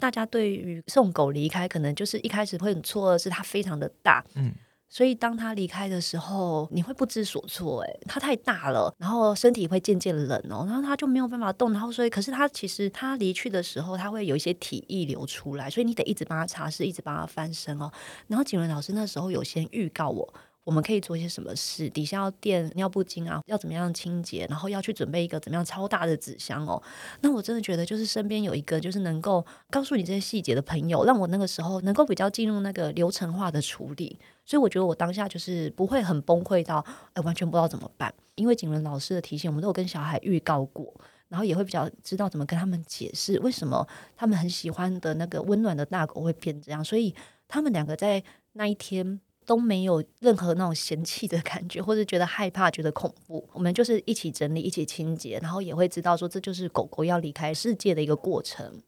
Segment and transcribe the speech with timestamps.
[0.00, 4.52] 大家对于送狗离开，可能就是一开始会很错愕，是它非常的大，嗯。
[4.92, 7.80] 所以当它离开的时候，你会不知所措。
[7.82, 11.72] 诶，他太大了，然后身体会渐渐冷哦，然后它就没有办法动。
[11.72, 17.88] 然后所以，可是它其实它离去的时候，它会有一些体液流出来，所以你得一直帮它擦拭，一直帮它翻身哦。
[18.26, 20.34] 然后景伦老师那时候有先预告我。
[20.70, 21.90] 我们可以做一些什么事？
[21.90, 24.46] 底下要垫尿布巾啊，要怎么样清洁？
[24.48, 26.80] 然后要去准备一个怎么样超大的纸箱哦。
[27.22, 34.16] 那我真的觉得，就是身边有一个就是能够告诉你这些细节的朋友，让我那个时候能够比较进入那个流程化的处理。
[34.46, 36.84] 所以我觉得我当下就是不会很崩溃到，
[37.14, 38.14] 哎，完全不知道怎么办。
[38.36, 40.94] 因为景伦老师的提醒，我们都有跟小孩预告过，
[41.26, 43.84] 然后也会比较知道怎么跟他们解释为什么
[44.14, 46.84] 他们很喜欢的那个温暖的大狗会变这样。
[46.84, 47.12] 所以
[47.48, 49.20] 他们两个在那一天。
[49.50, 53.48] 都没有任何那种嫌弃的感觉，或者觉得害怕、觉得恐怖。
[53.52, 58.80] 我们就是一起整理、一起清洁，然后也会知道说，这就是狗狗要离开世界的一个过程。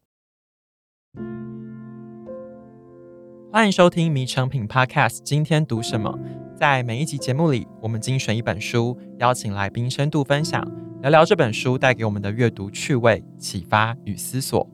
[3.53, 6.17] 欢迎收听《迷成品 Podcast》，今天读什么？
[6.55, 10.65] 在每一集节目里，我们精选一本书，邀请来宾深度分享，
[11.01, 14.65] 聊聊这本书带给我们的阅读趣味、启发与思索。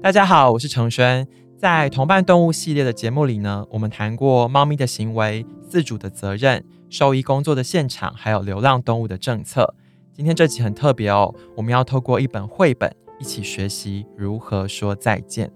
[0.00, 1.26] 大家好，我是承轩。
[1.64, 9.74] 在同伴动物系列的节目里呢，我们谈过猫咪的行为、饲主的责任、兽医工作的现场，还有流浪动物的政策。
[10.12, 15.50] 今天这集很特别哦，我们要透过一本绘本一起学习如何说再见。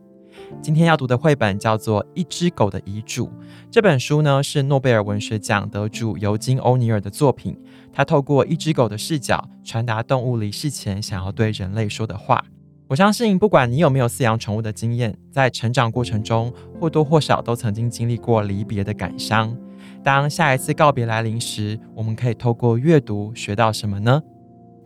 [0.62, 3.27] 今天要读的绘本叫做《一只狗的遗嘱》。
[3.70, 7.55] 这本书呢是诺贝尔文学奖得主尤金·欧尼尔的作品，
[7.92, 12.42] 他透过一只狗的视角，传达动物离世前想要对人类说的话。
[12.89, 16.50] 我相信，不管你有没有饲养宠物的经验，在成长过程中
[16.81, 19.55] 或多或少都曾经经历过离别的感伤。
[20.03, 24.22] 当下一次告别来临时，我们可以透过阅读学到什么呢？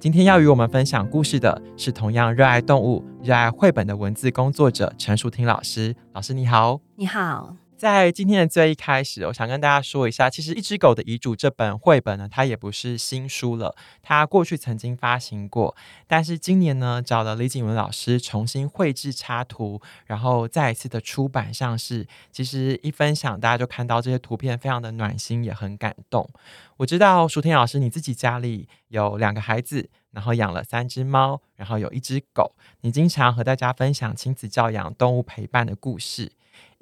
[0.01, 5.95] 今天要与我们分享故事的是同样热爱动物、热爱绘本的文字工作者陈淑婷老师。
[6.13, 7.55] 老师你好，你好。
[7.83, 15.75] 在今天的最一开始，我想跟大家说一下，其实《一只狗的遗嘱》这本绘本呢，它也不是新书了，它过去曾经发行过，
[16.07, 22.07] 但是今年呢，找了李景文老师重新绘制插图，然后再一次的出版上市。
[22.31, 26.31] 其实一分享，大家就看到这些图片，非常的暖心，也很感动。
[26.77, 36.31] 我知道舒婷老师你自己家里有两个孩子，然后养了三只猫，然后有一只狗，你经常和大家分享亲子教养、动物陪伴的故事。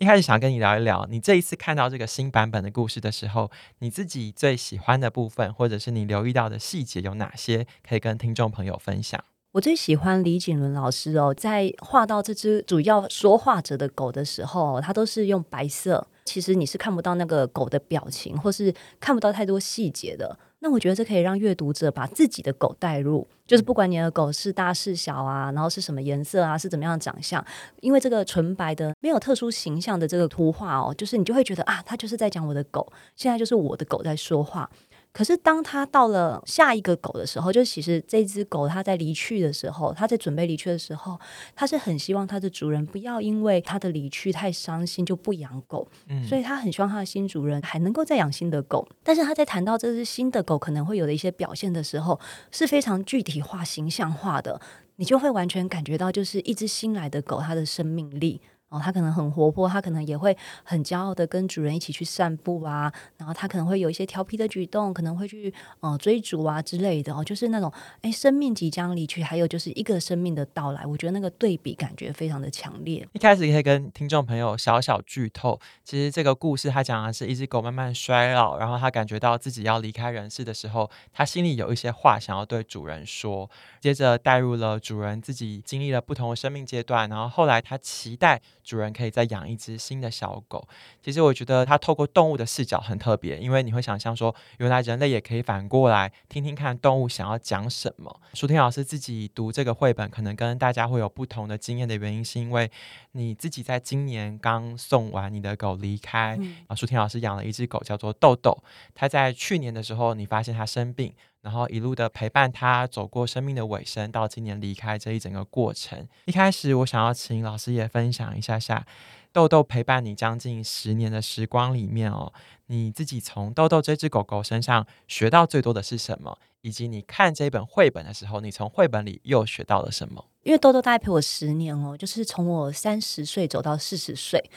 [0.01, 3.51] 一开始想跟你聊一聊，你这一次看到这个新版本的故事的时候，
[3.81, 9.23] 你自己最喜欢的部分，或者是你留意到的细节有哪些，可以跟听众朋友分享？
[9.53, 20.39] 我最喜欢李景伦老师哦，在画到这只主要说话者的狗的时候，他都是用白色，其实你是看不到那个狗的表情，或是看不到太多细节的。
[20.61, 27.45] 那我觉得这可以让阅读者把自己的狗带入，就是不管你的狗是大是小啊，然后是什么颜色啊，是怎么样的长相，
[27.81, 34.71] 因为这个纯白的没有特殊形象的这个图画哦，就是你就会觉得啊，它就是在讲我的狗，现在就是我的狗在说话。
[35.13, 41.19] 可是当他到了下一个狗的时候，就其实这只狗它在离去的时候，它在准备离去的时候，
[41.55, 48.89] 它是很希望它的主人不要因为它的离去太伤心就不养狗，嗯，所以他很希望他的新主人还能够再养新的狗。
[49.03, 52.21] 但是他在谈到这只新的狗可能会有的一些表现的时候，
[52.53, 54.61] 是非常具体化、形象化的，
[54.97, 58.41] 你就会完全感觉到就是一只新来的狗它的生命力。
[58.71, 67.73] 哦，它可能很活泼，它可能也会很骄傲的跟主人一起去散步啊，然后它可能会有一些调皮的举动，可能会去呃追逐啊之类的哦，就是那种
[68.03, 73.05] 哎，生命即将离去，还有就是一个生命的到来，我觉得那个对比感觉非常的强烈。
[73.13, 83.51] 一开始可以跟听众朋友小小剧透，其实这个故事它讲的是一只狗慢慢衰老，然后它感觉到自己要离开人世的时候，它心里有一些话想要对主人说，
[83.81, 88.41] 接着带入了主人自己经历了不同的生命阶段，然后后来他期待。
[88.63, 90.67] 主人可以再养一只新的小狗。
[91.03, 98.21] 其实我觉得它透过动物的视角很特别，因为你会想象说，原来人类也可以反过来听听看动物想要讲什么。
[98.35, 102.71] 舒婷老师自己读这个绘本，可能跟大家会有不同的经验的原因，是因为
[103.13, 106.37] 你自己在今年刚送完你的狗离开。
[106.41, 108.63] 嗯、啊，舒婷老师养了一只狗叫做豆豆，
[108.95, 111.13] 它在去年的时候，你发现它生病。
[111.43, 116.07] 然后一路的陪伴他走过生命的尾声，到今年离开这一整个过程。
[116.27, 118.87] 一开始我想要请老师也分享一下下，
[119.33, 122.33] 豆豆陪伴你将近十年的时光里面哦，
[122.67, 126.39] 你自己从豆豆这只狗狗身上学到最多的是什么？
[126.63, 130.27] 以及你看这本绘本的时候，你从绘本里又学到了什么？
[130.43, 134.51] 因为豆豆大概陪我十年哦，就是从我三十岁走到四十岁。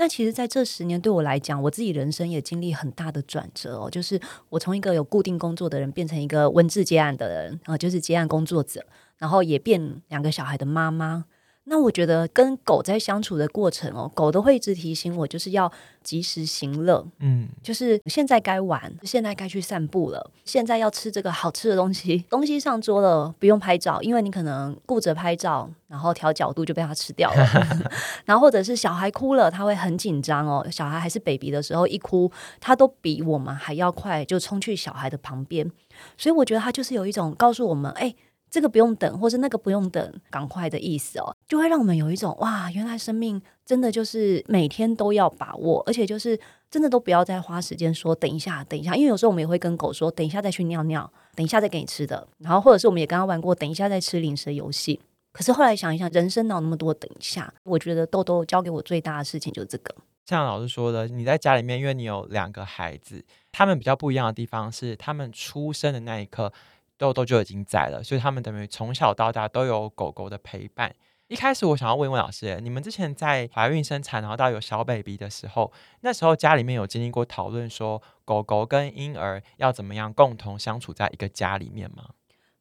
[0.00, 3.90] 那其实，在这十年对我来讲，我自己人生也经历很大的转折哦。
[3.90, 4.18] 就是
[4.48, 8.82] 我从一个有固定工作的人，变成一个文字接案的人啊，就是接案工作者，
[9.18, 11.26] 然后也变两个小孩的妈妈。
[11.72, 15.70] 那我觉得跟狗在相处的过程哦，狗都会一直提醒我，就是要
[16.02, 27.46] 及时行乐，嗯，就是现在该玩，现在该去散步了，现在要吃这个好吃的东西， 东西上桌了，不用拍照，因为你可能顾着拍照，然后调角度就被它吃掉了，
[28.26, 32.28] 然后或者是小孩哭了，他会很紧张哦，小孩还是 baby 的时候一哭，
[32.58, 35.70] 他都比我们还要快，就冲去小孩的旁边，
[36.18, 38.12] 所以我觉得他就是有一种告诉我们，哎。
[38.50, 46.38] 这个不用等，或是那个不用等，赶快的意思哦，就会让我们有一种哇，原来生命真的就是每天都要把握，而且就是
[46.70, 55.00] 真的都不要再花时间说等一下，等一下，因为有时候我们也会跟狗说等一下再去尿尿，等一下再给你吃的，然后或者是我们也刚刚玩过等一下再吃零食的游戏。
[55.32, 57.54] 可是后来想一想，人生哪有那么多等一下？
[57.62, 59.94] 我觉得豆豆教给我最大的事情就是这个。
[60.26, 66.52] 像老师说的，你在家里面，因为你有两个孩子，他们比较不一样的地方是，他们出生的那一刻。
[67.00, 70.94] 豆豆就已经在了，所以他们等于从小到大都有狗狗的陪伴。
[71.28, 82.10] 一开始我想要问问老师，你们之前在怀孕生产，然后到有小 baby 的时候，那时候家里面有经历过讨论，说狗狗跟婴儿要怎么样共同相处在一个家里面吗？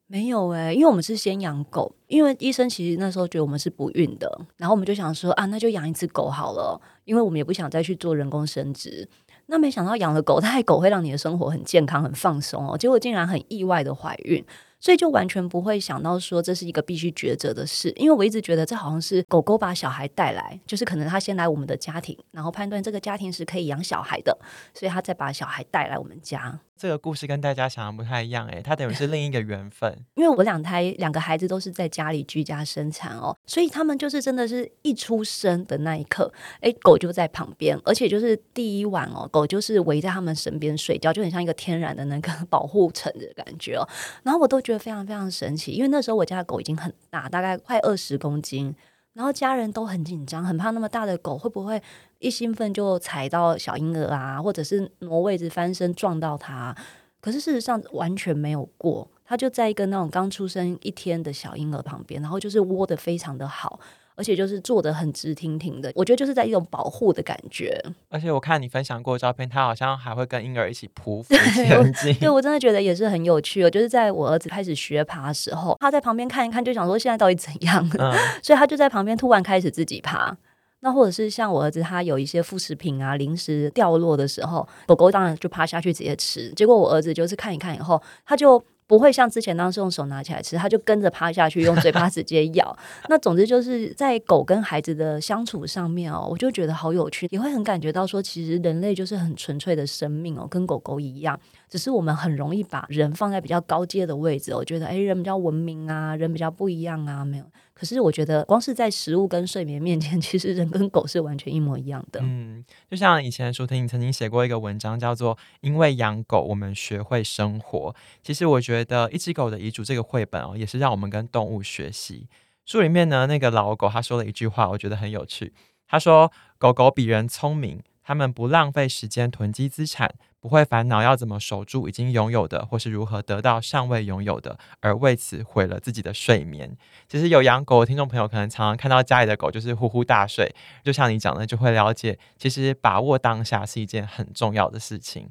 [0.07, 9.07] 没有诶、因为我们是先养狗，因为医生其实那时候觉得我们是不孕的，然后我们就想说啊，那就养一只狗好了，因为我们也不想再去做人工生殖。
[9.51, 12.77] 那没想到养了狗，它狗会让你的生活很健康、很放松哦。
[12.77, 14.45] 结果竟然很意外的怀孕，
[14.79, 17.91] 所以就完全不会想到说这是一个必须抉择的事。
[17.95, 24.37] 因为我一直觉得这好像是狗狗把小孩带来，就是可能它先来我们的家庭，然后判断这个家庭是可以养小孩的，
[24.73, 26.59] 所以它再把小孩带来我们家。
[26.79, 29.93] 这个故事跟大家想的不太一样诶，它等于是另一个缘分。
[30.15, 36.31] 因为我两胎两个孩子都是在家里居家生产哦，所以他们就是真的是一出生的那一刻，
[36.61, 43.85] 诶，狗就在旁边，而且就是第一晚哦，狗就是围在他们身边睡觉，就很像一个天然的那个 保护层的感觉哦。
[44.23, 48.73] 然后我都觉得非常非常神奇，因为那时候我家的狗已经很大，大概快二十公斤。
[49.19, 51.83] 然后家人都很紧张，很怕那么大的狗会不会
[52.19, 56.73] 一兴奋就踩到小婴儿啊，或者是挪位置翻身撞到它。
[57.19, 63.77] 可是事实上完全没有过，它就在一个那种刚出生一天的小婴儿旁边，然后就是窝的非常的好。
[64.19, 67.81] 而且就是坐得很直挺挺的，我觉得就是在一种保护的感觉。
[68.09, 72.13] 而且我看你分享过照片，他好像还会跟婴儿一起匍匐前进。
[72.15, 73.69] 对，我真的觉得也是很有趣哦。
[73.69, 77.89] 就是在我儿子开始学爬的时候，他在旁边看一看，就想说现在到底怎样？
[77.97, 78.13] 嗯、
[78.43, 80.37] 所以他就在旁边突然开始自己爬。
[80.81, 86.51] 那或者是像我儿子，他有一些副食品啊、零食掉落的时候，狗狗当然就趴下去直接吃。
[86.55, 88.61] 结果我儿子就是看一看以后，他就。
[88.89, 92.75] 不会像之前当时用手拿起来吃，它就跟着趴下去，用嘴巴直接咬。
[93.07, 101.39] 那总之就是在狗跟孩子的相处上面哦，我就觉得好有趣，也会很感觉到说，其实人类就是很纯粹的生命哦，跟狗狗一样。
[101.69, 107.45] 只是我们很容易把人放在比较高阶的位置，我觉得诶，人比较文明啊，人比较不一样啊，没有。
[107.73, 112.19] 可是我觉得，光是在食物跟睡眠面前，其实人跟狗是完全一模一样的。
[112.23, 117.91] 嗯，就像以前舒婷曾经写过一个文章，叫做《因为养狗，我们学会生活》。
[118.21, 122.27] 其实我觉得《一只狗的遗嘱》这个绘本哦，也是让我们跟动物学习。
[122.65, 125.53] 书里面呢，那个老狗他说了一句话，我觉得很有趣。
[125.87, 136.75] 他说：“狗狗比人聪明。”他们不浪费时间囤积资产，不会烦恼要怎么守住已经拥有的，或是如何得到尚未拥有的，而为此毁了自己的睡眠。
[137.07, 140.51] 其实有养狗的听众朋友，可能常常看到家里的狗就是呼呼大睡，
[140.83, 145.29] 就像你讲的，就会了解，其实把握当下是一件很重要的事情。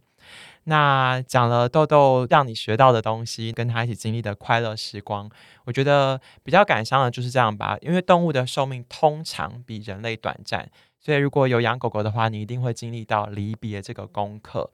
[0.64, 5.28] 那讲了豆豆让你学到的东西，跟他一起经历的快乐时光，
[5.64, 10.70] 我觉得比较感伤的就是这样吧，因为动物的寿命通常比人类短暂。
[11.08, 14.70] 所以，如果有养狗狗的话，你一定会经历到离别这个功课。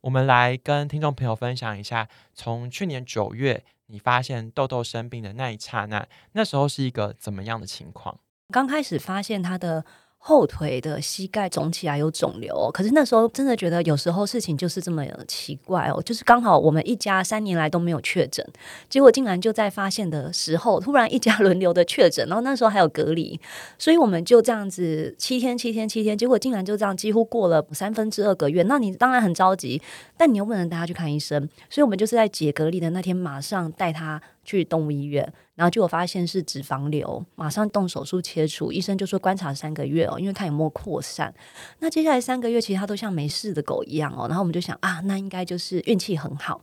[0.00, 8.18] 我们来跟听众朋友分享一下，从去年九月你发现豆豆生病的那一刹那，那时候是一个怎么样的情况？
[8.50, 9.84] 刚开始发现它的。
[10.26, 18.42] 后腿的膝盖肿起来有肿瘤，可是那时候真的觉得有时候事情就是这么奇怪哦，就是刚好我们一家三年来都没有确诊，
[18.88, 23.38] 结果竟然就在发现的时候突然一家 轮流的确诊，然后那时候还有隔离，
[23.78, 29.82] 所以我们就这样子七天七天七天，结果竟然就这样几乎过了三分之二个月，那你当然很着急，
[30.16, 35.30] 但你又不能带他去看医生，所以我们就是在解隔离的那天马上带他去动物医院。
[35.54, 38.72] 然后就有发现是脂肪瘤，马上动手术切除。
[38.72, 41.32] 医生就说观察三个月哦，因为看有没有扩散。
[41.78, 44.26] 那接下来三个月其实它都像没事的狗一样哦。
[44.26, 46.60] 然后我们就想啊，那应该就是运气很好。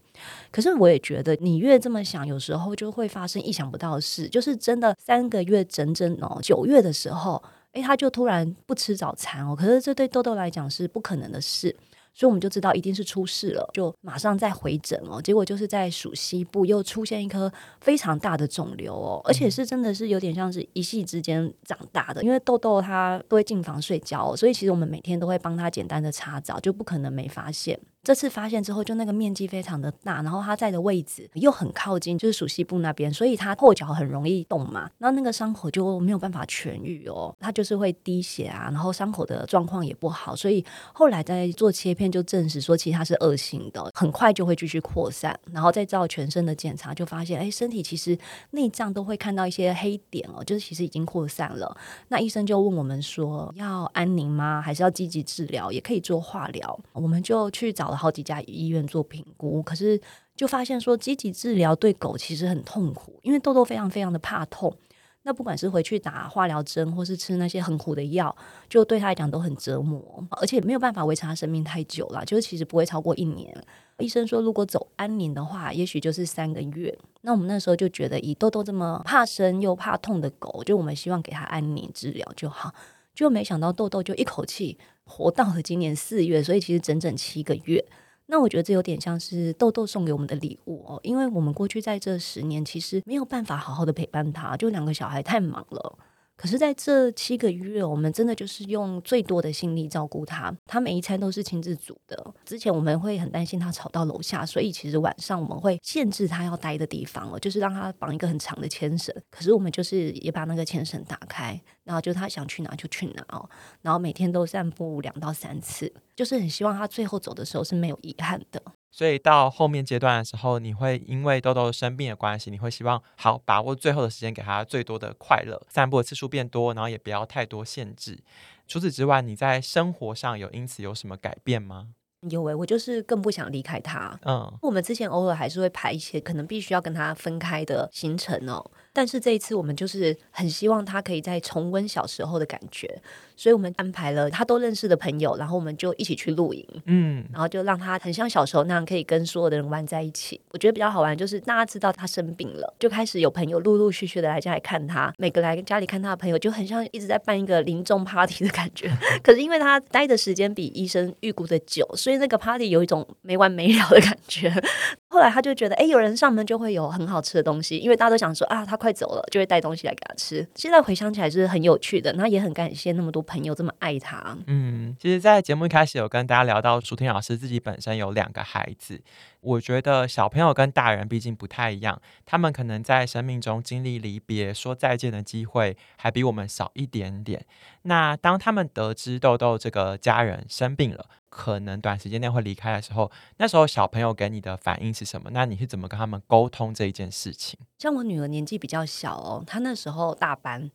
[0.52, 4.28] 可是我也觉得，你越这么想，有时候就会发生意想不到的事。
[4.28, 9.56] 就是真的三个月整整哦，九月的时候，诶，他就突然不吃早餐哦。
[9.56, 11.74] 可是这对豆豆来讲是不可能的事。
[12.14, 15.22] 所以我们就知道一定是出事了，就马上再回诊哦。
[15.22, 22.22] 结果就是在属西部又出现一颗非常大的肿瘤哦，而且是真的是有点像是一夕之间长大的。
[22.24, 27.80] 因为豆豆他都会进房睡觉哦，所以其实我们每天都会帮他简单的擦澡，就不可能没发现。
[28.04, 48.18] 这次发现之后，就那个面积非常的大，然后他在的位置又很靠近，就是属西部那边，所以他后脚很容易动嘛，那那个伤口就没有办法痊愈哦，他就是会滴血啊，然后伤口的状况也不好，所以后来在做切片就证实说，其实他是恶性的，很快就会继续扩散，然后再照全身的检查，就发现哎，身体其实
[48.50, 51.78] 内脏都会看到一些黑点哦，就是其实已经扩散了。
[52.08, 54.60] 那医生就问我们说，要安宁吗？
[54.60, 55.72] 还是要积极治疗？
[55.72, 56.80] 也可以做化疗？
[56.94, 57.91] 我们就去找。
[57.96, 60.00] 好几家医院做评估，可是
[60.36, 64.76] 就发现说，积极治疗对狗其实很痛苦，因为豆豆非常非常的怕痛。
[65.24, 68.36] 那不管是回去打化疗针，或是吃那些很苦的药，
[68.68, 73.56] 就对他来讲都很折磨，而且没有办法维持他生命太久了，就是其实不会超过一年。
[74.00, 76.98] 医生说，如果走安宁的话，也许就是三个月。
[77.22, 82.74] 那我们那时候就觉得，以豆豆这么怕生又怕痛的狗，就我们希望给他安宁治疗就好。
[83.14, 84.80] 就没想到豆豆就一口气
[85.12, 87.84] 活到了今年四月，所以其实整整七个月。
[88.28, 95.98] 那我觉得这有点像是豆豆送给我们的礼物哦，因为我们过去在这十年其实没有办法好好的陪伴他，就两个小孩太忙了。
[96.42, 100.52] 可是，在这七个月，我们真的就是用最多的心力照顾他。
[100.66, 102.34] 他每一餐都是亲自煮的。
[102.44, 109.16] 之前我们会很担心他吵到楼下，所以其实晚上我们会限制他要待的地方哦，就是让他绑一个很长的牵绳。
[109.30, 113.48] 可是我们就是也把那个牵绳打开，然后就他想去哪就去哪哦。
[113.84, 118.60] 然后每天都散步两到三次，就是很希望他最后走的时候是没有遗憾的。
[118.92, 128.20] 所以到后面阶段的时候，你会因为豆豆生病的关系，你会希望好把握最后的时间，给他最多的快乐，散步的次数变多，然后也不要太多限制。
[128.68, 131.90] 除此之外，你在生活上有因此有什么改变吗？
[132.30, 134.20] 有诶，我就是更不想离开他。
[134.26, 138.64] 嗯，我们之前偶尔还是会排一些可能必须要跟他分开的行程哦。
[138.94, 143.02] 但是这一次，我们就是很希望他可以再重温小时候的感觉，
[143.36, 150.40] 所以我们安排了他都认识的朋友，然后我们就一起去露营，嗯，然后就让他很像小时候那样，可以跟所有的人玩在一起。
[150.52, 158.92] 我觉得比较好玩，就是大家知道他生病了，就开始有朋友陆陆续续的来家里看他，每个来家里看他的朋友就很像一直在办一个临终 party 的感觉。
[159.24, 164.52] 可是因为他待的时间比医生预估的久，所以那个 party 有一种没完没了的感觉。
[165.08, 170.48] 后来他就觉得，哎，有人上门就会有很好吃的东西，因为大家都想说啊，他快走了，就会带东西来给他吃。
[170.56, 174.36] 现在回想起来是很有趣的，那也很感谢那么多朋友这么爱他。
[174.48, 179.00] 嗯，其实，在节目一开始有跟大家聊到，舒婷老师自己本身有两个孩子。
[179.42, 187.46] 我觉得小朋友跟大人毕竟不太一样，他们可能在生命中经历离别、说再见的机会还比我们少一点点。
[187.84, 195.32] 那当他们得知豆豆这个家人生病了，可能短时间内会离开的时候，那时候小朋友给你的反应是什么？
[195.34, 197.60] 那你是怎么跟他们沟通这一件事情？
[197.80, 200.70] 像我女儿年纪比较小哦，她那时候大班，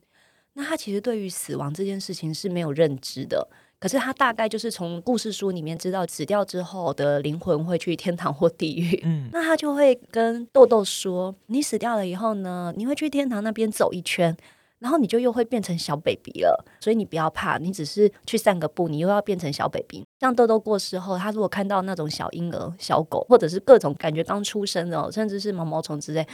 [0.53, 3.49] 那她其实对于死亡这件事情是没有认知的。
[3.79, 14.35] 可是他大概就是从故事书里面知道死掉之后的灵魂会去天堂或地狱，嗯，那他就会跟豆豆说：“你死掉了以后呢，你会去天堂那边走一圈，
[14.79, 20.03] 然后你就又会变成小 baby 了，所以你不要怕，你只是去散个步，你又要变成小 baby。
[20.19, 26.25] 像豆豆过世后，他如果看到那种小婴儿、小狗，或者是各种感觉刚出生的，甚至是毛毛虫之类。”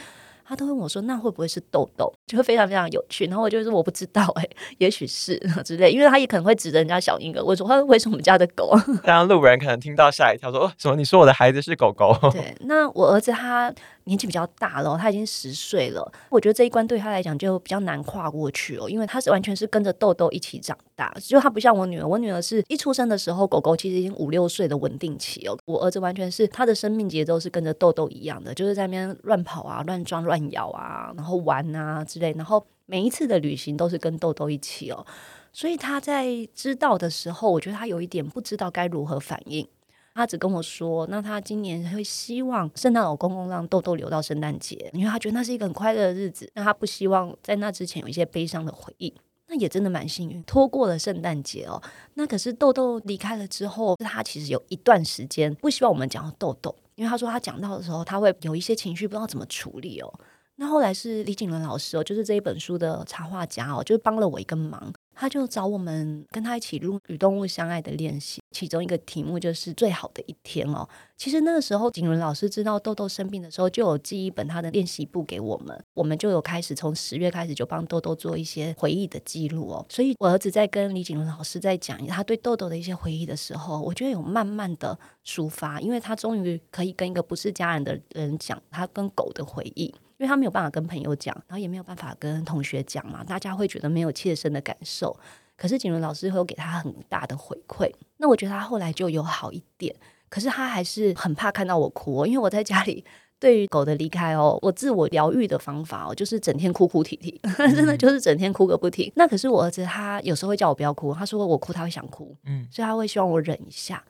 [0.46, 3.24] 他都问我说：“那会不会是豆豆？”就会非常非常有趣。
[3.26, 4.46] 然后我就说：“我不知道，哎，
[4.78, 10.96] 也许是之类。”因为他也可能会指着人家小婴儿问说：“他为什么我们家的狗？”让路人可能听到吓一跳，说：“哦，什么？
[10.96, 13.72] 你说我的孩子是狗狗？”对，那我儿子他
[14.04, 16.12] 年纪比较大了，他已经十岁了。
[16.28, 22.06] 我觉得这一关对他来讲就比较难跨过去哦，因为他是完全是跟着豆豆一起长大，就他不像我女儿。
[22.06, 25.56] 我女儿是一出生的时候，狗狗其实已经五六岁的稳定期哦。
[25.64, 30.34] 我儿子完全是他的生命节奏是跟着豆豆一样的，就是在那边乱跑啊、乱撞、乱。
[30.34, 35.06] 乱咬啊，然后玩啊之类，然后每一次的旅行都是跟豆豆一起哦，
[35.52, 39.64] 所以他在知道的时候，我觉得他有一点不知道该如何反应。
[40.12, 49.14] 他只跟我说，那他今年会希望圣诞老公公让豆豆留到圣诞节，因为他觉得那是一个很快乐的日子，那他不希望在那之前有一些悲伤的回忆。
[49.58, 51.80] 也真的蛮幸运，拖过了圣诞节哦。
[52.14, 56.74] 那可是豆豆离开了之后，他其实有一段时间不希望我们讲到豆豆。
[56.96, 60.14] 因为他说他讲到的时候，他会有一些情绪，不知道怎么处理哦。
[60.56, 64.92] 那后来是李景伦老师哦，就是这一本书的插画家哦，就帮了我一个忙。
[65.16, 70.88] 他就找我们跟他一起录与动物相爱的练习，其中一个题目就是最好的一天哦。
[71.16, 79.86] 其实那个时候，景伦老师知道豆豆生病的时候，就有寄一本他的练习簿给我们，我们就有开始从十月开始就帮豆豆做一些回忆的记录哦。
[79.88, 89.94] 所以我儿子在跟李景伦老师在讲他对豆豆的一些回忆的时候，我觉得有慢慢的抒发，因为他终于可以跟一个不是家人的人讲他跟狗的回忆。
[90.24, 95.14] 因为他没有办法跟朋友讲，然后也没有办法跟同学讲嘛，大家会觉得没有切身的感受。
[95.54, 99.94] 可是景伦老师会有给他很大的回馈，那我觉得他后来就有好一点。
[100.30, 103.04] 可是他还是很怕看到我哭哦，因为我在家里
[103.38, 109.12] 对于狗的离开哦，我自我疗愈的方法哦，就是整天哭哭啼啼， 嗯、真的就是整天哭个不停。
[109.14, 114.02] 那可是我儿子他有时候会叫我不要哭，他说我哭他会想哭，嗯，所以他会希望我忍一下。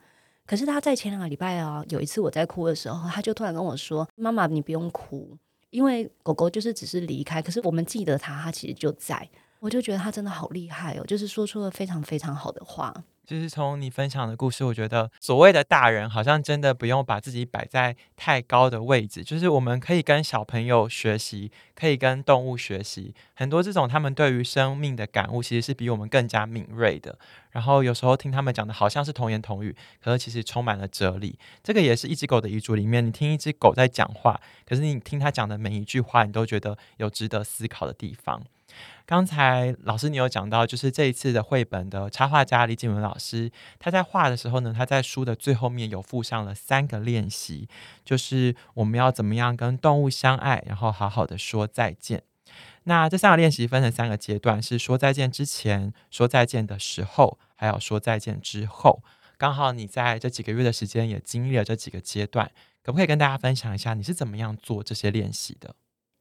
[0.47, 5.37] 可是他在前两个礼拜啊，有一次我在哭的时候，他就突然跟我说：“妈妈，你不用哭。”
[5.75, 9.29] 因为狗狗就是只是离开，可是我们记得它，它其实就在。
[9.59, 12.95] 我就觉得它真的好厉害哦，就是说出了非常非常好的话。
[13.27, 19.25] 就是从你分享的故事，我觉得所谓的大人好像真的不用把自己摆在太高的位置。
[19.25, 27.19] 就是我们可以跟小朋友学习，可以跟动物学习，很多这种他们对于生命的感悟，其实是比我们更加敏锐的。
[27.51, 31.39] 然后有时候听他们讲的好像是童言童语，可是其实充满了哲理。
[31.63, 38.43] 这个也是一只狗的遗嘱里面，你听一只狗在讲话，可是你听他讲的每一句话，你都觉得有值得思考的地方。
[39.07, 47.69] 刚才老师你有讲到，就是这一次的绘本的插画家李景文老师，他在画的时候呢，他在书的最后面有附上了三个练习，
[48.05, 52.23] 就是我们要怎么样跟动物相爱，然后好好的说再见。
[52.85, 59.03] 那这三个练习分成三个阶段，是说再见之前、说再见的时候，还有说再见之后。
[59.37, 62.51] 刚好你在这几个月的时间也经历了这几个阶段，
[62.83, 65.75] 可不可以跟大家分享一下你是怎么样做这些练习的？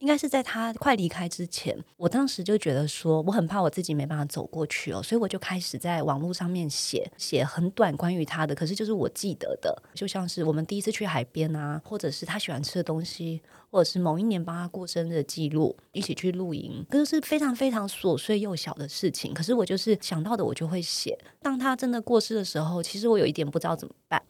[0.04, 21.18] 应该是在他快离开之前，我当时就觉得说，我很怕我自己没办法走过去哦，所以我就开始在网络上面写写很短关于他的，可是就是我记得的，就像是我们第一次去海边啊，或者是他喜欢吃的东西，或者是某一年帮他过生日的记录，一起去露营，这是非常非常琐碎又小的事情，可是我就是想到的我就会写。
[21.40, 24.22] 当他真的过世的时候，其实我有一点不知道怎么办，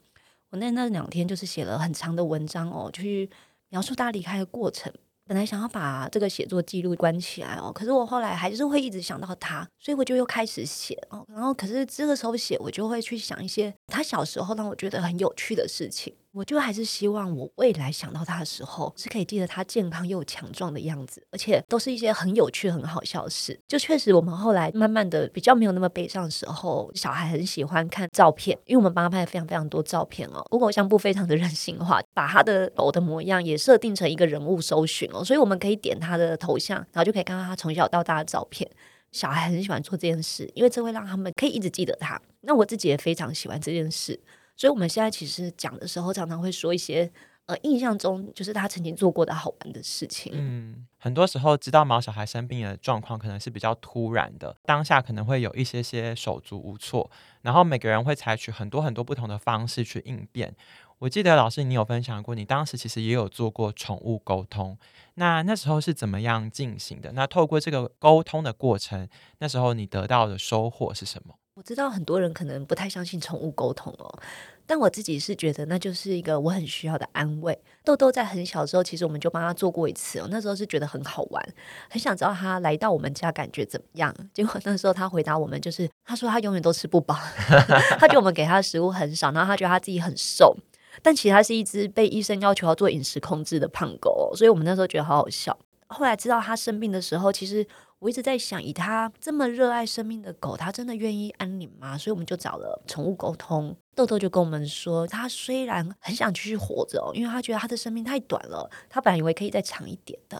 [0.51, 3.29] 我那那两天就是写了很长的文章哦，去
[3.67, 4.89] 描述他离开的过程。
[5.27, 11.25] 本来想要把这个写作记录关起来哦，可是我后来还是会一直想到他，所以我就又开始写哦。
[11.27, 16.15] 然后可是这个时候写，我就会去想一些他小时候让我觉得很有趣的事情。
[16.35, 23.57] 我就还是希望我未来想到他的时候，是可以记得他健康又强壮的样子，而且都是一些很有趣、很好笑的事。
[23.69, 30.45] 就确实，我们后来慢慢的比较没有那么悲伤的时候，小孩很喜欢看照片，因为我们帮他拍了非常非常多照片哦。
[30.49, 38.69] Google 相簿非常的人性化，把他的狗的模样也设定成一个人物搜寻哦，所以我们可以点他的头像，然后就可以看到他从小到大的照片。
[39.13, 42.21] 小孩很喜欢做这件事，因为这会让他们可以一直记得他。
[42.41, 44.19] 那我自己也非常喜欢这件事。
[44.55, 47.11] 所以我们现在其实讲的时候，常常会说一些
[47.47, 50.31] 呃，印象中就是他曾经做过的好玩的事情。
[50.35, 57.11] 嗯，很多时候知道毛小孩生病的状况可能是比较突然的，当下可能会有一些些手足无措，
[57.43, 60.55] 然后每个人会采取很多很多不同的方式去应变。
[60.97, 64.75] 我记得老师你有分享过，你当时其实也有做过宠物沟通，
[65.15, 67.11] 那那时候是怎么样进行的？
[67.11, 71.35] 那透过这个沟通的过程，那时候你得到的收获是什么？
[71.55, 74.19] 我知道很多人可能不太相信宠物沟通哦，
[74.67, 77.57] 但我自己是觉得那就是一个我很需要的安慰。
[77.85, 81.41] 豆豆在很小的时候，其实我们就帮他做过一次哦，那时候是觉得很好玩，
[81.89, 84.13] 很想知道他来到我们家感觉怎么样。
[84.33, 87.15] 结果那时候他回答我们就是，他说他永远都吃不饱，
[87.97, 90.53] 他觉得我们给他的食物很少，然后他觉得他自己很瘦，
[91.01, 95.57] 但其实他是一只被医生要求要做饮食控制的胖狗，所以我们那时候觉得好好笑。
[95.87, 97.67] 后来知道他生病的时候，其实。
[97.99, 101.97] 我一直在想，以他这么热爱生命的狗，他真的愿意安宁吗？
[101.97, 103.75] 所以我们就找了宠物沟通。
[103.95, 110.39] 豆豆就跟我们说，他虽然很想继续活着哦，因为他觉得他的生命太短了，他本来以为可以再长一点的，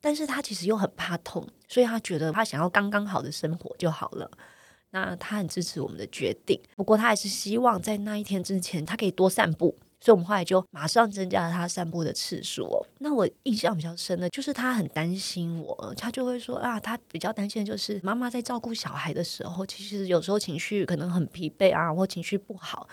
[0.00, 4.30] 但是他其实又很怕痛，所以他觉得他想要刚刚好的生活就好了。
[4.90, 9.74] 那他很支持我们的决定，不过他还是希望在那一天之前，他可以多散步。
[10.04, 12.86] 所以，我们后来就马上增加了他散步的次数哦。
[12.98, 22.86] 那我印象比较深的，就是他很担心我，他就会说啊，他比较担心的就是妈妈在照顾小孩的时候，其实有时候情绪可能很疲惫啊，或情绪不好。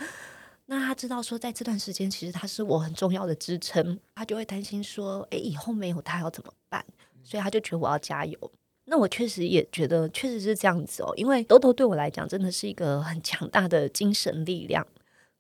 [0.68, 6.86] 那他知道说，在这段时间，其实他是我很重要的支撑，他就会担心说，诶，以后没有他要怎么办？
[7.26, 8.52] 所以他就觉得我要加油。
[8.86, 14.88] 那我确实也觉得，确实是这样子哦，因为豆豆对我来讲，真的是一个很强大的精神力量。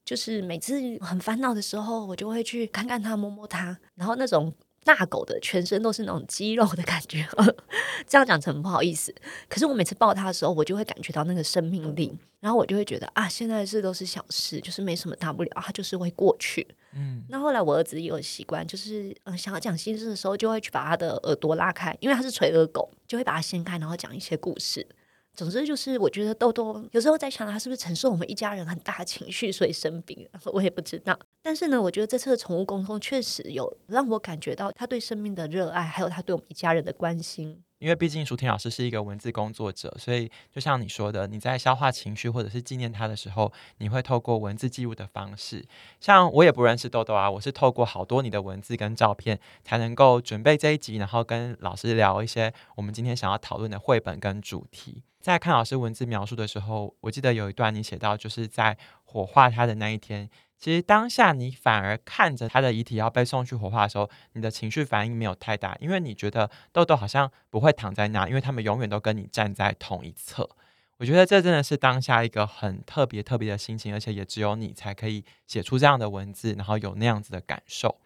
[0.03, 7.27] 就是每次很烦恼的时候，我就会去看看它，摸摸它，然后那种大狗的全身都是那种肌肉的感觉，
[8.07, 9.13] 这样讲很不好意思。
[9.47, 16.67] 可是我每次抱它的时候，我就会感觉到那个生命力，然后我就会觉得啊，现在的事都是小事，就是没什么大不了，它就是会过去。
[16.93, 24.85] 嗯，那后来我儿子也有习惯，就是嗯，想要讲心事的时候，就会去把他的耳朵拉开，因为他是垂耳狗，就会把它掀开，然后讲一些故事。
[25.33, 31.17] 总之就是，我觉得豆豆有时候在想，他是不是承受我们一家人很大的情绪，所以生病， 我也不知道。
[31.41, 37.63] 但是呢，我觉得这次的宠物沟通确实有让我感觉到他对生命的热爱，还有他对我们一家人的关心。
[37.79, 45.65] 因为毕竟舒婷老师是一个文字工作者，所以就像你说的，你在消化情绪或者是纪念他的时候，你会透过文字记录的方式。
[45.99, 55.01] 像我也不认识豆豆啊，我是透过好多你的文字跟照片，才能够准备这一集，然后跟老师聊一些我们今天想要讨论的绘本跟主题。
[55.21, 70.49] 在看老师文字描述的时候，我记得有一段你写到，就是在火化他的那一天，其实当下你反而看着他的遗体要被送去火化的时候，你的情绪反应没有太大，因为你觉得豆豆好像不会躺在那，因为他们永远都跟你站在同一侧。
[70.97, 78.00] 我觉得这真的是当下一个很特别特别的心情，而且也只有你才可以写出这样的文字，然后有那样子的感受。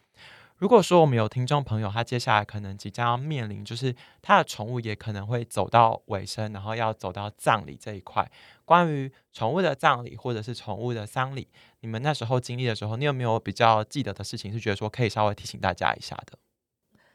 [0.66, 8.28] 如果说我们有听众朋友，他接下来可能即将要面临，就是他的宠物也可能会走到尾声，然后要走到葬礼这一块。
[8.66, 11.48] 关于宠物的葬礼或者是宠物的丧礼，
[11.82, 16.36] 你们那时候经历的时候，你有没有比较记得的事情，是觉得说可以稍微提醒大家一下的？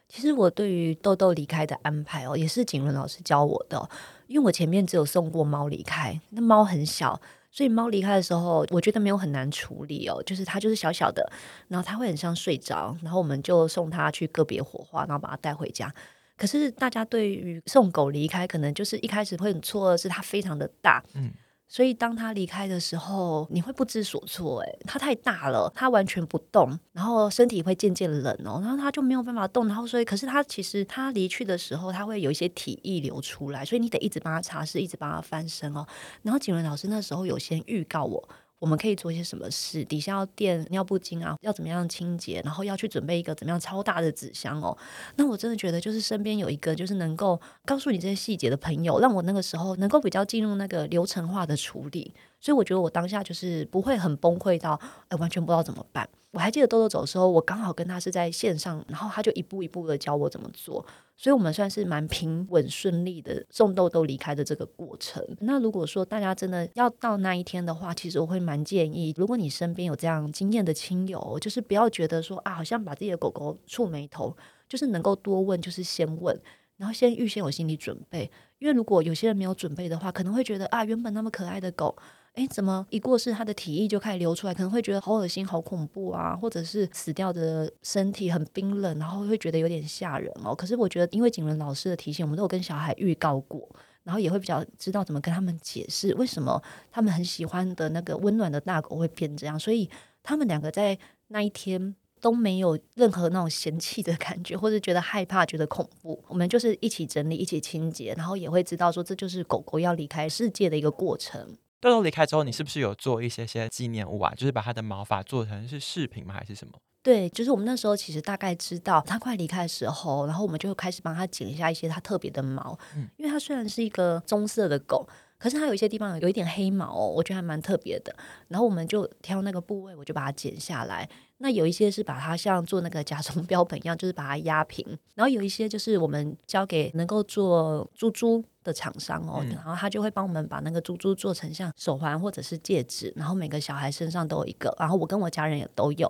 [0.07, 3.89] 其实我对于豆豆离开的安排哦，也是景伦老师教我的，
[4.27, 7.19] 因为我前面只有送过猫离开，那猫很小。
[7.51, 11.29] 所以猫离开的时候，我觉得没有很难处理哦，就是它就是小小的，
[11.67, 15.93] 然后它会很像睡着，然后我们就送它去个别火化，然后把它带回家。
[16.37, 21.31] 可是大家对于送狗离开，可能就是一开始会很错愕，是它非常的大，嗯。
[21.71, 24.61] 所以当他离开的时候，你会不知所措。
[24.61, 29.65] 哎，他太大了，他完全不动，然后身体会渐渐冷哦，然后他就没有办法动。
[29.69, 35.87] 然后所以，可是他其实他离去的时候，他会有一些体液流出来，所以你得一直帮他擦拭，一直帮他翻身哦。
[36.23, 38.27] 然后景文老师那时候有先预告我。
[38.61, 39.83] 我们可以做一些什么事？
[39.85, 42.39] 底下要垫尿布巾啊，要怎么样清洁？
[42.45, 44.77] 然后要去准备一个怎么样超大的纸箱哦。
[45.15, 52.13] 那我真的觉得，就是身边有一个就是能够告诉你这些细节的朋友，让我那个时候能够比较进入那个流程化的处理。
[52.41, 54.77] 所以我觉得我当下就是不会很崩溃到，
[55.07, 56.09] 哎，完全不知道怎么办。
[56.31, 60.83] 我还记得豆豆走的时候，我刚好跟他是在线上，然后他就一步一步的教我怎么做。
[61.17, 65.23] 所以，我们算是蛮平稳顺利的送豆豆离开的这个过程。
[65.41, 74.35] 那如果说大家真的要到那一天的话，其实我会蛮建议，如果你身边有这样经验的亲友，就是不要觉得说啊，好像把自己的狗狗触霉头，
[74.67, 76.41] 就是能够多问，就是先问，
[76.77, 78.31] 然后先预先有心理准备。
[78.57, 81.95] 因为如果有些人没有准备的话，可能会觉得啊，原本那么可爱的狗。
[82.33, 84.53] 哎，怎么一过世，他的体液就开始流出来？
[84.53, 90.55] 可能会觉得好恶心、好恐怖啊，或者是死掉的身体很冰冷，然后会觉得有点吓人哦。
[90.55, 93.69] 可是我觉得，因为景伦老师的提醒，我们都有跟小孩预告过，
[94.03, 99.59] 然后也会比较知道怎么跟他们解释为什么他们很喜欢的那个温暖的大狗会变这样。
[99.59, 99.89] 所以
[100.23, 106.23] 他们两个在那一天都没有任何那种嫌弃的感觉，或者觉得害怕、觉得恐怖。
[106.29, 111.57] 我们就是一起整理、一起清洁，然后也会知道说，这就是狗狗要离开世界的一个过程。
[111.81, 114.31] 豆豆离开之后，你是不是有做一些些纪念物啊？
[114.37, 116.33] 就是把它的毛发做成是饰品吗？
[116.33, 116.73] 还是什么？
[117.03, 122.77] 对，就是我们那时候其实大概知道它快离开的时候，然后我们就开始帮它剪一下一些它特别的毛。
[122.95, 128.15] 嗯，因为它虽然是一个棕色的狗，可是它有一些地方有一点黑毛哦，我觉得还蛮特别的。
[128.47, 131.09] 然后我们就挑那个部位，我就把它剪下来。
[131.41, 134.85] 那有一些是把它像做那个甲虫 标本一样，就是把它压平。
[135.15, 146.07] 然后有一些就是我们交给能够做珠珠的厂商哦，嗯、然后他就会帮我们把那个珠珠做成像手环或者是戒指，然后每个小孩身上都有一个，然后我跟我家人也都有。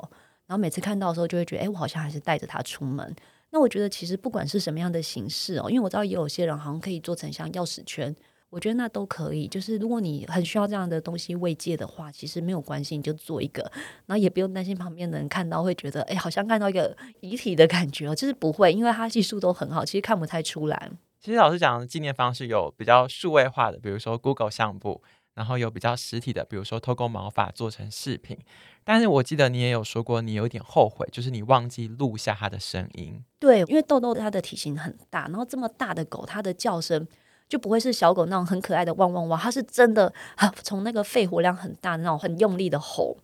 [0.47, 3.15] 然后每次看到的时候，就会觉得，哎，我好像还是带着它出门。
[3.51, 8.13] 那我觉得其实不管是什么样的形式哦，因为我知道也有些人好像可以做成像钥匙圈。
[8.51, 13.63] 我觉得那都可以，就是如果你很需要这样的东西慰藉的话，其实没有关系，你就做一个，
[14.05, 20.91] 然后也不用担心旁边的人看到会觉得，哎，好像看到一个遗体的感觉哦，就是不会，因为它技术都很好，其实看不太出来。
[21.21, 25.01] 其实老师讲的纪念方式有比较数位化的，比如说 Google 相簿，
[25.33, 28.37] 然后有比较实体的，比如说透过毛发做成饰品。
[28.83, 33.23] 但是我记得你也有说过，你有点后悔，就是你忘记录下它的声音。
[33.39, 37.07] 对，因为豆豆它的体型很大，然后这么大的狗，它的叫声。
[37.51, 43.17] 就不会是小狗那种很可爱的汪汪汪，它是真的啊，从那个肺活量很大的那种很用力的吼。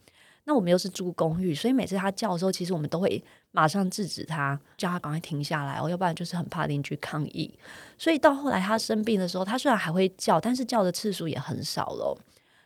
[0.43, 7.57] 那我们又是住公寓，所以每次它叫的时候，其实我们都会马上制止它，叫它赶快停下来哦，要不然就是很怕邻居抗议。
[7.97, 12.17] 所以到后来它生病的时候，它虽然还会叫，但是叫的次数也很少了。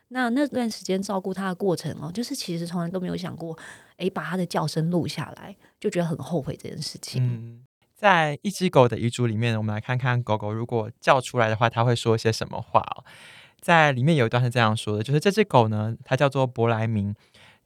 [0.08, 3.56] 那那段时间照顾它的过程哦，就是其实从来都没有想过，
[3.98, 7.64] 诶，把它的叫声录下来，就觉得很后悔这件事情。
[8.02, 13.04] 在一只狗的遗嘱里面，我们来看看狗狗如果叫出来的话，它会说些什么话哦。
[13.60, 17.14] 在里面有一段是这样说的，就是这只狗呢，它叫做博莱明。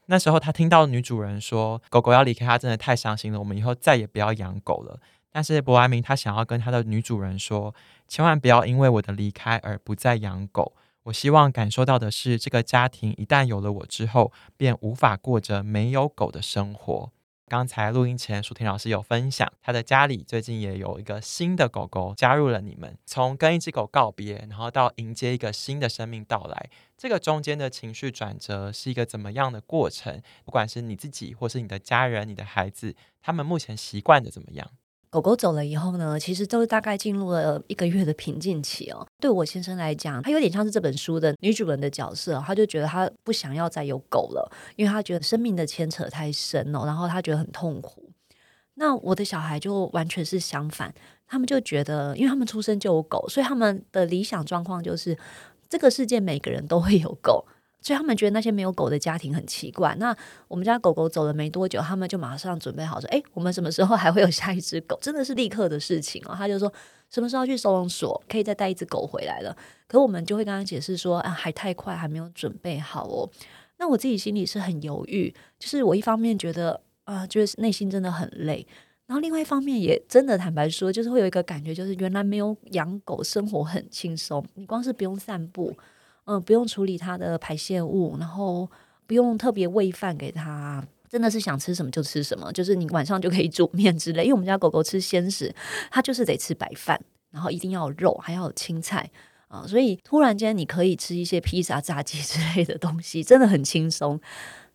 [0.09, 5.01] 那时候他听到女主人说狗狗要离开他，真的太伤心了，我们以后再也不要养狗了。
[5.33, 7.75] 但是博莱明他想要跟他的女主人说，
[8.07, 10.75] 千万不要因为我的离开而不再养狗。
[11.05, 17.11] 我希望感受到的是，这个家庭一旦有了我之后，便无法过着没有狗的生活。
[17.49, 22.99] 刚才录音前，舒婷老师有分享，他的家里最近也有一个新的狗狗加入了你们。
[23.07, 30.21] 从跟一只狗告别，然后到迎接一个新的生命到来，这个中间的情绪转折是一个怎么样的过程？
[30.45, 34.69] 不管是你自己，或是你的家人、你的孩子，他们目前习惯的怎么样？
[35.09, 39.07] 狗狗走了以后呢，其实都大概进入了一个月的平静期哦。
[39.19, 48.11] 对我先生来讲，他有点像是这本书的女主人的角色，他就觉得他不想要再有狗了，因为他觉得生命的牵扯太深了，然后他觉得很痛苦。
[48.75, 50.93] 那我的小孩就完全是相反，
[51.27, 55.17] 他们就觉得，因为他们出生就有狗，所以他们的理想状况就是
[55.69, 57.47] 这个世界每个人都会有狗。
[57.87, 59.95] 所以他们觉得那些没有狗的家庭很奇怪。
[60.01, 60.13] 那
[60.49, 66.35] 我们家狗狗走了没多久，他们就马上准备好说：“哎，我们什么时候还会有下一只狗？”真的是立刻的事情哦。
[66.37, 66.73] 他就说
[67.11, 69.57] 什么时候去收容所可以再带一只狗回来了。
[69.87, 73.31] 可我们就会跟他解释说：“啊，还太快，还没有准备好哦。”
[73.79, 78.67] 那我自己心里是很犹豫，就是我一方面觉得啊，就是内心真的很累，
[79.07, 84.45] 然后另外一方面也真的坦白说，就是会有一个感觉，就是原来没有养狗，生活很轻松。
[84.55, 85.73] 你光是不用散步。
[86.27, 88.69] 嗯，不用处理它的排泄物，然后
[89.07, 94.25] 不用特别喂饭给它，真的是想吃什么就吃什么，就是你晚上就可以煮面之类。
[94.25, 95.55] 因为我们家狗狗吃鲜食，
[95.91, 99.09] 它就是得吃白饭，然后一定要有肉，还要有青菜
[99.47, 104.21] 啊，所以突然间你可以吃一些披萨、炸鸡 之类的东西，真的很轻松。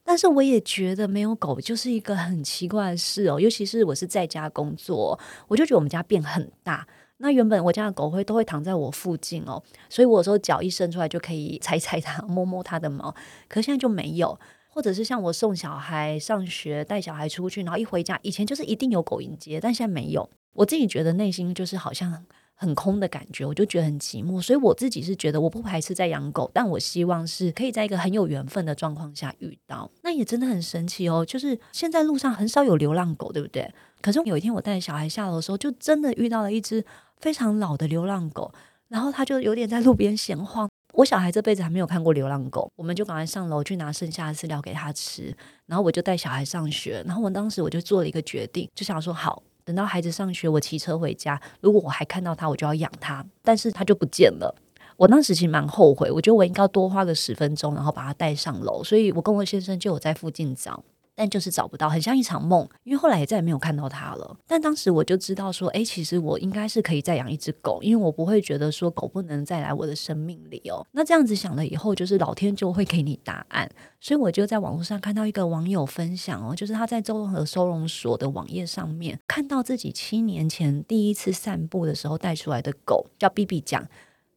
[0.03, 6.87] 但是我也觉得没有狗就是一个很奇怪的事哦，尤其是我是在家工作，我就觉得我们家变很大。
[7.21, 13.13] 那原本我家的狗会都会躺在我附近哦，所以我有时候脚一伸出来就可以踩踩它，摸摸它的毛。
[13.47, 20.29] 可现在就没有，或者是像我送小孩上学，带小孩出去，然后一回家，以前就是一定有狗迎接，但现在没有。
[20.53, 24.41] 我自己觉得内心就是好像很空的感觉，我就觉得很寂寞。
[24.41, 29.89] 所以我自己是觉得我不排斥在养狗，但我希望是可以在一个很有缘分的状况下遇到。
[30.01, 33.71] 那也真的很神奇哦，就是现在路上很少有流浪狗，对不对？
[34.01, 36.83] 可是有一天我带小孩下楼的时候，就真的遇到了一只。
[37.21, 38.51] 非常老的流浪狗，
[38.89, 40.67] 然后他就有点在路边闲晃。
[40.93, 45.33] 我小孩这辈子还没有看过流浪狗，我们就赶快上楼去拿剩下的饲料给他吃。
[45.67, 53.25] 然后我就带小孩上学，然后我当时我就做了一个决定，就想说好，等到孩子上学，我骑车回家，如果我还看到他，我就要养他。
[53.41, 54.53] 但是他就不见了，
[54.97, 58.83] 我当时其实蛮后悔，我觉得我应该多花个十分钟，然后把他带上楼。
[58.83, 60.83] 所以我跟我先生就有在附近找。
[61.21, 64.35] 但就是找不到，很像一场梦，因为后来也再也没有看到它了。
[64.47, 70.83] 但当时我就知道说，诶，其实我应该是可以再养一只狗，因为我不会觉得说狗不能再来我的生命里哦。
[70.93, 73.69] 那这样子想了以后，就是老天就会给你答案。
[73.99, 83.87] 所以我就在网络上看到一个网友分享哦，就是他在周和收容所的网页上面看到自己七年前第一次散步的时候带出来的狗，叫 BB 讲。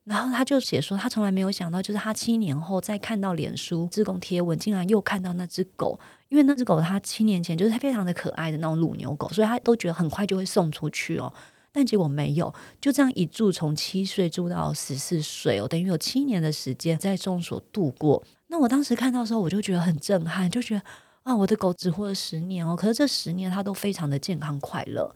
[0.04, 5.98] 然后他就写说，他从来没有想到，就是他七年后再看到脸书志工贴文，竟然又看到那只狗。
[6.30, 11.32] 因为那只狗，它七年前就是非常的可爱的那种乳牛狗，所以他都觉得很快就会送出去哦。
[11.70, 18.20] 但结果没有，就这样一住从七岁住到十四岁哦，等于有七年的时间在众所度过。
[18.48, 20.82] 那我当时看到的时候，我就觉得很震撼，就觉得
[21.22, 25.14] 啊，我的狗只活了十年哦，可是这十年它都非常的健康快乐。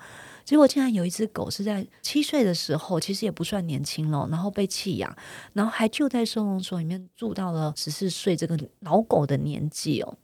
[0.48, 5.14] 结果竟然有一只狗是在七岁的时候，其实也不算年轻了，然后被弃养，
[5.52, 10.16] 然后还就在收容所里面住到了十四岁这个老狗的年纪哦。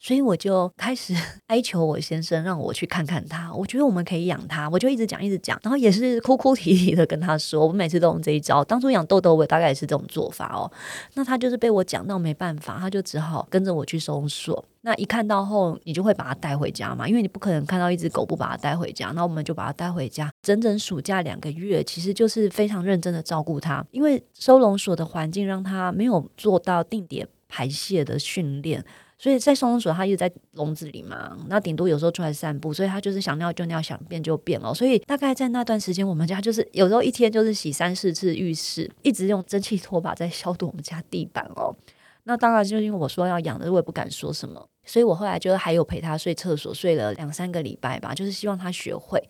[0.00, 1.14] 所以我就开始
[1.48, 8.64] 哀求我先生让我去看看他，我觉得我们可以养他，我就一直讲一直讲，然后也是哭哭啼啼的跟他说，我每次都用这一招。
[8.64, 10.70] 当初养豆豆我大概也是这种做法哦。
[11.14, 14.64] 那他就是被我讲到没办法，他就只好跟着我去收容所。
[14.82, 19.10] 那一看到后，你就会把它带回家嘛，因为你不可能看到一只狗不把它带回家。
[19.10, 28.82] 那我们就把它带回家，整整暑假两个月，其实就是非常认真的照顾它，因为收容所的环境让它没有做到定点排泄的训练。
[29.22, 34.72] 所以在收容所，他一直在笼子里嘛，那顶多有时候出来散步，所以他就是想尿就尿，想便就便了。
[34.72, 41.76] 所以大概在那段时间，我们家就是有时候一天就是洗三四次浴室，一直用蒸汽拖把在消毒我们家地板哦。
[42.24, 49.22] 那当然就是因为我说要养的，我也不敢说什么，所以我后来就还有陪他睡厕所，睡了两三个礼拜吧，就是希望他学会。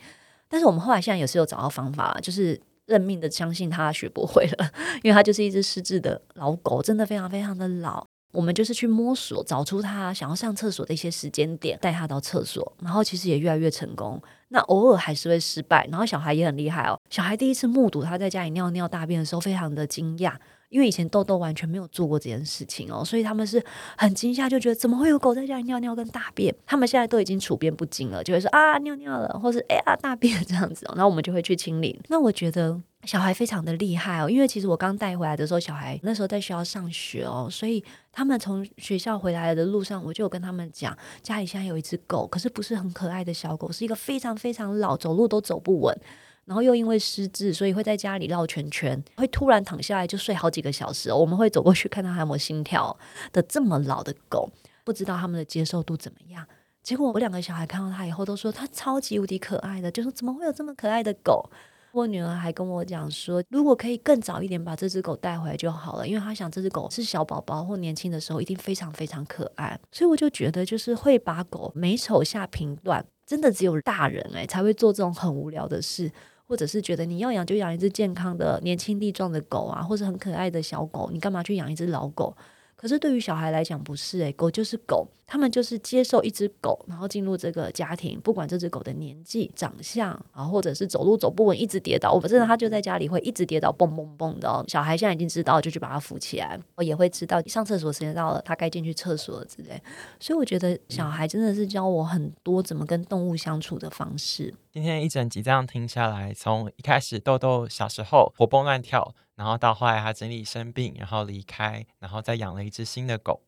[0.48, 2.60] 但是我们后来现在也是有找到方法，就是。
[2.86, 4.68] 认命的相信他学不会了，
[5.04, 8.04] 因为他就是一只失智的老狗，真的非常非常的老。
[8.32, 14.20] 我们就是去摸索，找出他想要上厕所的一些时间点，带他到厕所，然后其实也越来越成功。
[14.48, 17.00] 那偶尔还是会失败，然后小孩也很厉害哦。
[17.08, 20.34] 小孩第一次目睹他在家里尿尿大便的时候，非常的惊讶。
[20.70, 23.62] 因为以前豆豆完全没有做过这件事情哦，所以他们是
[23.98, 26.54] 很惊吓，就觉得怎么会有狗在家里尿尿跟大便？
[26.64, 32.00] 他们现在都已经处变不惊了，就会说啊尿尿了，或是哎呀大便 这样子哦，然后我们就会去清理。
[32.08, 45.98] 那我觉得小孩非常的厉害哦，因为其实我刚带回来的时候，小孩那时候在学校上学哦，所以他们从学校回来的路上，我就有跟他们讲，家里现在有一只狗，可是不是很可爱的小狗，是一个非常非常老，走路都走不稳。
[46.44, 51.12] 然后又因为失智，所以会在家里绕圈圈，会突然躺下来就睡好几个小时。
[51.12, 52.96] 我们会走过去看他还有没有心跳
[53.32, 54.50] 的这么老的狗，
[54.84, 56.46] 不知道他们的接受度怎么样。
[56.82, 61.48] 结果我两个小孩看到他以后都说他超级无敌可爱的，就说怎么会有这么可爱的狗？
[61.92, 69.78] 我女儿还跟我讲说，如果可以更早一点把这只狗带回来就好了，因为她想这只狗是小宝宝或年轻的时候一定非常非常可爱。
[69.90, 76.10] 所以我就觉得，就是会把狗美丑下评断，真的只有大人诶、欸、才会做这种很无聊的事。
[76.48, 82.36] 或者是觉得你要养就养一只健康的、年轻力壮的狗啊，或者很可爱的小狗，你干嘛去养一只老狗？
[82.80, 94.64] 可是对于小孩来讲不是诶、狗就是狗，他们就是接受一只狗，然后进入这个家庭，不管这只狗的年纪、长相啊，或者是走路走不稳，一直跌倒，我真的他就在家里会一直跌倒，蹦蹦蹦的哦。
[94.66, 99.78] 小孩现在已经知道，就去把它扶起来，我也会知道上厕所时间到了，他该进去厕所了之类。
[100.18, 104.54] 所以我觉得小孩真的是教我很多怎么跟动物相处的方式。
[104.72, 109.14] 今天一整集这样听下来，从一开始豆豆小时候活蹦乱跳。
[109.40, 113.40] 然后到后来，他经历生病，然后离开，然后再养了一只新的狗。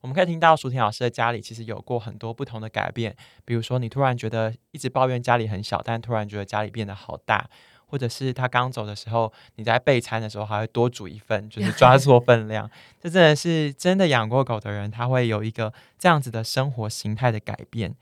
[0.00, 7.48] 我们可以听到舒婷老师的家里其实有过很多不同的改变，比如说你突然觉得一直抱怨家里很小，但突然觉得家里变得好大，
[7.86, 12.68] 或者是他刚走的时候，你在备餐的时候还会多煮一份，就 是抓错分量。
[13.00, 17.94] 这真的是真的养过狗的人，他会有一个这样子的生活形态的改变。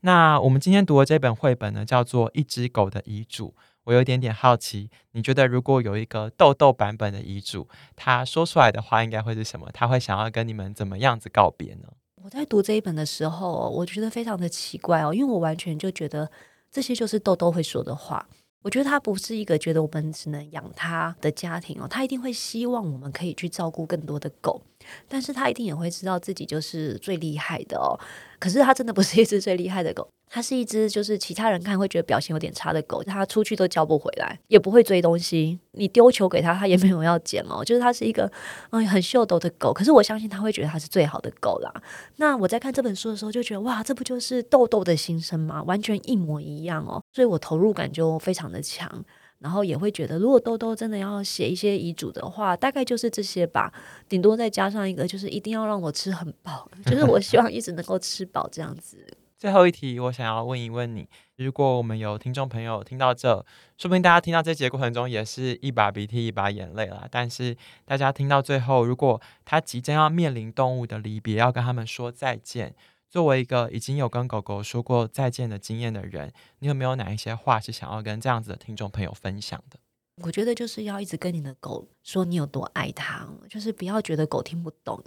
[0.00, 3.54] 那我们今天读的这本绘本呢，叫做《一只狗的遗嘱》。
[3.84, 9.68] 我有点点好奇，你觉得如果有一个豆豆版本的遗嘱，他说出来的话应该会是什么？
[9.72, 11.88] 他会想要跟你们怎么样子告别呢？
[12.22, 16.30] 我在读这一本的时候，我觉得非常的奇怪哦，因为我完全就觉得
[16.70, 18.28] 这些就是豆豆会说的话。
[18.62, 24.62] 我觉得他不是一个觉得我们只能养他的家庭哦，他一定会希望我们可以去照顾更多的狗，
[25.08, 27.98] 但是他一定也会知道自己就是最厉害的哦。
[28.38, 30.08] 可是他真的不是一只最厉害的狗。
[30.34, 35.60] 它是一只就是其他人看会觉得表现有点差的狗，它出去都叫不回来，也不会追东西。
[35.72, 37.62] 你丢球给它，它也没有要捡哦。
[37.62, 38.32] 就是它是一个
[38.70, 41.70] 嗯很秀逗的狗，可是我相信它会觉得它是最好的狗啦。
[42.16, 45.62] 那我在看这本书的时候就觉得哇，这不就是豆豆的心声吗？
[45.64, 49.04] 完全一模一样哦，所以我投入感就非常的强。
[49.42, 53.72] 然后也会觉得，如果豆豆真的要写一些遗嘱的话，大概就是这些吧，
[54.08, 59.04] 顶多再加上一个，就是一定要让我吃很饱，就是我希望一直能够吃饱这样子。
[59.36, 63.44] 最后一题，我想要问一问你：如果我们有听众朋友听到这，
[63.76, 67.08] 说不定大家听到这节过程中也是一把鼻涕一把眼泪了。
[67.10, 72.72] 但是大家听到最后，如果他即将要面临动物的离别，要跟他们说再见，
[73.12, 79.78] 作为一个已经有跟狗狗说过再见的经验的人，你有没有哪一些话是想要跟这样子的听众朋友分享的？
[80.22, 84.98] 我觉得就是要一直跟你的狗说你有多爱它，就是不要觉得狗听不懂。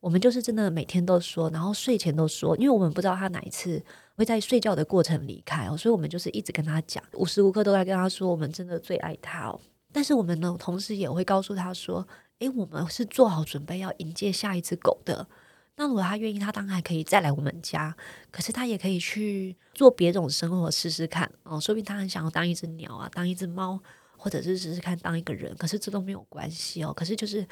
[0.00, 3.82] 我们就是真的每天都说，然后睡前都说，因为我们不知道它哪一次
[4.16, 9.58] 会在睡觉的过程离开哦，所以我们就是一直跟他讲，无时无刻都在跟他说，我们真的最爱他哦。
[9.94, 12.06] 但是我们呢，同时也会告诉他说，
[12.40, 15.26] 诶，我们是做好准备要迎接下一只狗的。
[15.76, 17.94] 那如果他愿意，他当然还可以再来我们家，
[18.30, 21.60] 可是他也可以去做别种生活试试看哦。
[21.60, 23.78] 说不定他很想要当一只鸟啊，当一只猫，
[24.16, 26.92] 或者是试试看当一个人，可是这都没有关系哦。
[26.94, 27.46] 可是就是，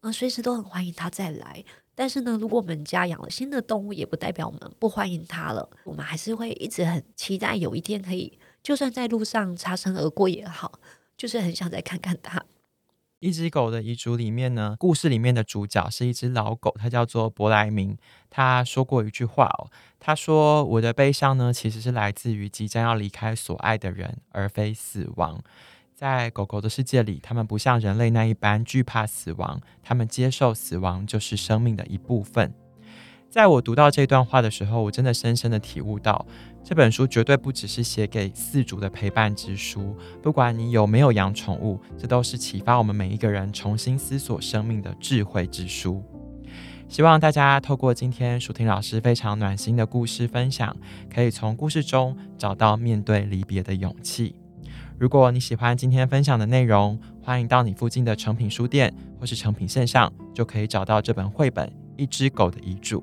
[0.00, 1.62] 嗯，随时都很欢迎他再来。
[1.94, 5.68] 但是呢，如果我们家养了新的动物，也不代表我们不欢迎它了。
[5.84, 10.80] 我们还是会一直很期待有一天可以，就算在路上擦身而过也好，
[11.16, 12.44] 就是很想再看看它。
[13.20, 17.96] 一只狗的遗嘱里面呢，故事里面的主角是一只老狗，它叫做伯莱明。
[18.28, 25.42] 他说过一句话哦，他说：“我的悲伤呢，其实是来自于即将要离开所爱的人，而非死亡。”
[25.96, 32.52] 在狗狗的世界里，它们不像人类那一般惧怕死亡，它们接受死亡就是生命的一部分。
[33.30, 36.26] 在我读到这段话的时候，我真的深深的体悟到，
[36.68, 39.96] 这本书绝对不只是写给饲主的陪伴之书。
[40.20, 46.02] 不管你有没有养宠物，这都是启发我们每一个人重新思索生命的智慧之书。
[46.88, 50.76] 希望大家透过今天舒婷老师非常暖心的故事分享，
[51.08, 54.34] 可以从故事中找到面对离别的勇气。
[54.98, 61.64] 如果你喜欢今天分享的内容，欢迎到你附近的诚品书店或是诚品线上，就可以找到这本绘本
[61.96, 63.00] 《一只狗的遗嘱》。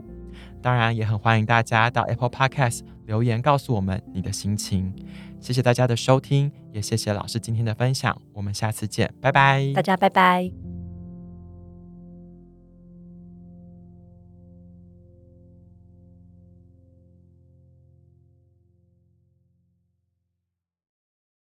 [0.61, 4.93] 当然，也很欢迎大家到 Apple Podcast 留言告诉我们你的心情。
[5.39, 8.19] 谢谢大家的收听，也谢谢老师今天的分享。
[8.33, 9.71] 我们下次见，拜拜。
[9.73, 10.72] 大家拜拜。